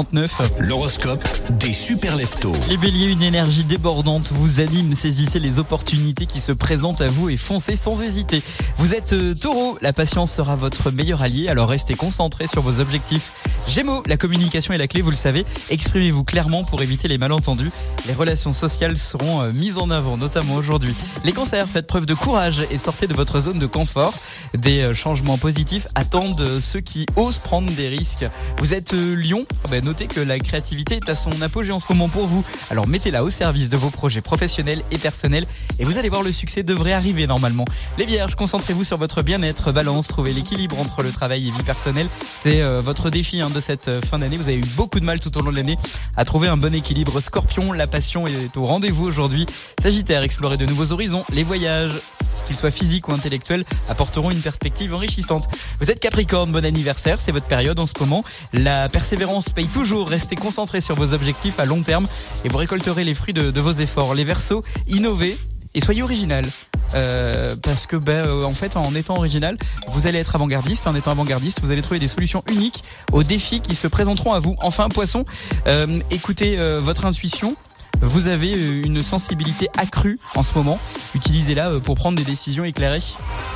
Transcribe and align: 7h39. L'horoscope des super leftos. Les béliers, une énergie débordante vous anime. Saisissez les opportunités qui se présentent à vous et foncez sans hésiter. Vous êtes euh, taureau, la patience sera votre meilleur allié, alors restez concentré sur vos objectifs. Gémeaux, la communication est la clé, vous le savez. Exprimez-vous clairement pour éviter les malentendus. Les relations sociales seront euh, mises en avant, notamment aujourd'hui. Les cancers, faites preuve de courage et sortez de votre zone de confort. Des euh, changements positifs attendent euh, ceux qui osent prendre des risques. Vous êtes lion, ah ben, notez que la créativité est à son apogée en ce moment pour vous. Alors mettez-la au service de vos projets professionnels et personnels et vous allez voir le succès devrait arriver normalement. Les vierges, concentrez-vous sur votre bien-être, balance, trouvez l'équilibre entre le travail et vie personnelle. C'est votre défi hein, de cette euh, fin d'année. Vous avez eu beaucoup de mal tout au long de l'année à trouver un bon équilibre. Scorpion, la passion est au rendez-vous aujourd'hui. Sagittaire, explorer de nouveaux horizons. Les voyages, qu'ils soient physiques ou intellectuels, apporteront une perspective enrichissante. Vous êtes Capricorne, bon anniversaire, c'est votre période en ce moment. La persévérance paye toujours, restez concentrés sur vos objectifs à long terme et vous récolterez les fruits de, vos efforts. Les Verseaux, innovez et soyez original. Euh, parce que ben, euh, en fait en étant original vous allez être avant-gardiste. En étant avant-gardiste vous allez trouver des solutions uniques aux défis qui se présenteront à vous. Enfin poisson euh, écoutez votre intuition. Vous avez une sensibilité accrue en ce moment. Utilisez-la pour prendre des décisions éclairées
7h39. 0.00 0.28
L'horoscope 0.60 1.26
des 1.58 1.72
super 1.72 2.16
leftos. 2.16 2.52
Les 2.68 2.76
béliers, 2.76 3.06
une 3.06 3.22
énergie 3.22 3.64
débordante 3.64 4.32
vous 4.32 4.60
anime. 4.60 4.94
Saisissez 4.94 5.38
les 5.38 5.58
opportunités 5.58 6.26
qui 6.26 6.40
se 6.40 6.52
présentent 6.52 7.00
à 7.00 7.08
vous 7.08 7.28
et 7.28 7.36
foncez 7.36 7.76
sans 7.76 8.00
hésiter. 8.00 8.42
Vous 8.76 8.94
êtes 8.94 9.12
euh, 9.12 9.34
taureau, 9.34 9.78
la 9.80 9.92
patience 9.92 10.32
sera 10.32 10.56
votre 10.56 10.90
meilleur 10.90 11.22
allié, 11.22 11.48
alors 11.48 11.68
restez 11.68 11.94
concentré 11.94 12.46
sur 12.46 12.62
vos 12.62 12.80
objectifs. 12.80 13.32
Gémeaux, 13.68 14.02
la 14.06 14.16
communication 14.16 14.74
est 14.74 14.78
la 14.78 14.88
clé, 14.88 15.00
vous 15.00 15.10
le 15.10 15.16
savez. 15.16 15.44
Exprimez-vous 15.68 16.24
clairement 16.24 16.64
pour 16.64 16.82
éviter 16.82 17.08
les 17.08 17.18
malentendus. 17.18 17.70
Les 18.06 18.14
relations 18.14 18.52
sociales 18.52 18.96
seront 18.96 19.42
euh, 19.42 19.52
mises 19.52 19.78
en 19.78 19.90
avant, 19.90 20.16
notamment 20.16 20.54
aujourd'hui. 20.54 20.94
Les 21.24 21.32
cancers, 21.32 21.68
faites 21.68 21.86
preuve 21.86 22.06
de 22.06 22.14
courage 22.14 22.64
et 22.70 22.78
sortez 22.78 23.06
de 23.06 23.14
votre 23.14 23.40
zone 23.40 23.58
de 23.58 23.66
confort. 23.66 24.14
Des 24.56 24.82
euh, 24.82 24.94
changements 24.94 25.38
positifs 25.38 25.86
attendent 25.94 26.40
euh, 26.40 26.60
ceux 26.60 26.80
qui 26.80 27.06
osent 27.16 27.38
prendre 27.38 27.70
des 27.72 27.88
risques. 27.88 28.24
Vous 28.58 28.74
êtes 28.74 28.92
lion, 28.92 29.46
ah 29.64 29.68
ben, 29.70 29.84
notez 29.84 30.06
que 30.06 30.20
la 30.20 30.38
créativité 30.38 30.96
est 30.96 31.08
à 31.08 31.14
son 31.14 31.42
apogée 31.42 31.72
en 31.72 31.80
ce 31.80 31.86
moment 31.90 32.08
pour 32.08 32.26
vous. 32.26 32.44
Alors 32.70 32.88
mettez-la 32.88 33.22
au 33.22 33.30
service 33.30 33.68
de 33.68 33.76
vos 33.76 33.90
projets 33.90 34.20
professionnels 34.20 34.82
et 34.90 34.98
personnels 34.98 35.46
et 35.78 35.84
vous 35.84 35.98
allez 35.98 36.08
voir 36.08 36.22
le 36.22 36.32
succès 36.32 36.62
devrait 36.62 36.92
arriver 36.92 37.26
normalement. 37.26 37.66
Les 37.98 38.06
vierges, 38.06 38.34
concentrez-vous 38.34 38.84
sur 38.84 38.96
votre 38.96 39.22
bien-être, 39.22 39.70
balance, 39.70 40.08
trouvez 40.08 40.32
l'équilibre 40.32 40.78
entre 40.80 41.02
le 41.02 41.10
travail 41.10 41.48
et 41.48 41.50
vie 41.50 41.62
personnelle. 41.62 42.08
C'est 42.38 42.62
votre 42.80 43.10
défi 43.10 43.40
hein, 43.40 43.49
de 43.52 43.60
cette 43.60 43.88
euh, 43.88 44.00
fin 44.00 44.18
d'année. 44.18 44.36
Vous 44.36 44.48
avez 44.48 44.58
eu 44.58 44.64
beaucoup 44.76 45.00
de 45.00 45.04
mal 45.04 45.20
tout 45.20 45.36
au 45.38 45.42
long 45.42 45.50
de 45.50 45.56
l'année 45.56 45.78
à 46.16 46.24
trouver 46.24 46.48
un 46.48 46.56
bon 46.56 46.74
équilibre. 46.74 47.20
Scorpion, 47.20 47.72
la 47.72 47.86
passion 47.86 48.26
est 48.26 48.56
au 48.56 48.66
rendez-vous 48.66 49.06
aujourd'hui. 49.06 49.46
Sagittaire, 49.80 50.22
explorer 50.22 50.56
de 50.56 50.66
nouveaux 50.66 50.92
horizons. 50.92 51.24
Les 51.32 51.42
voyages, 51.42 51.92
qu'ils 52.46 52.56
soient 52.56 52.70
physiques 52.70 53.08
ou 53.08 53.12
intellectuels, 53.12 53.64
apporteront 53.88 54.30
une 54.30 54.40
perspective 54.40 54.94
enrichissante. 54.94 55.48
Vous 55.80 55.90
êtes 55.90 56.00
Capricorne, 56.00 56.50
bon 56.50 56.64
anniversaire, 56.64 57.20
c'est 57.20 57.32
votre 57.32 57.46
période 57.46 57.78
en 57.78 57.86
ce 57.86 57.94
moment. 58.00 58.24
La 58.52 58.88
persévérance 58.88 59.48
paye 59.50 59.66
toujours, 59.66 60.08
restez 60.08 60.36
concentrés 60.36 60.80
sur 60.80 60.94
vos 60.94 61.12
objectifs 61.12 61.58
à 61.58 61.64
long 61.64 61.82
terme 61.82 62.06
et 62.44 62.48
vous 62.48 62.58
récolterez 62.58 63.04
les 63.04 63.14
fruits 63.14 63.34
de, 63.34 63.60
vos 63.60 63.72
efforts. 63.72 64.14
Les 64.14 64.24
Verseaux, 64.24 64.62
innovez 64.88 65.36
et 65.74 65.80
soyez 65.80 66.02
original. 66.02 66.44
Euh, 66.94 67.54
parce 67.62 67.86
que 67.86 67.96
ben, 67.96 68.26
euh, 68.26 68.44
en 68.44 68.54
fait 68.54 68.76
en 68.76 68.94
étant 68.94 69.16
original 69.16 69.56
vous 69.88 70.06
allez 70.06 70.18
être 70.18 70.34
avant-gardiste. 70.34 70.86
En 70.86 70.94
étant 70.94 71.10
avant-gardiste 71.10 71.60
vous 71.62 71.70
allez 71.70 71.82
trouver 71.82 72.00
des 72.00 72.08
solutions 72.08 72.42
uniques 72.50 72.84
aux 73.12 73.22
défis 73.22 73.60
qui 73.60 73.74
se 73.74 73.86
présenteront 73.86 74.32
à 74.32 74.40
vous. 74.40 74.56
Enfin 74.60 74.88
poisson 74.88 75.24
euh, 75.66 76.00
écoutez 76.10 76.56
votre 76.80 77.06
intuition. 77.06 77.56
Vous 78.02 78.28
avez 78.28 78.50
une 78.50 79.02
sensibilité 79.02 79.68
accrue 79.76 80.18
en 80.34 80.42
ce 80.42 80.56
moment. 80.56 80.78
Utilisez-la 81.14 81.80
pour 81.80 81.96
prendre 81.96 82.16
des 82.16 82.24
décisions 82.24 82.64
éclairées 82.64 83.00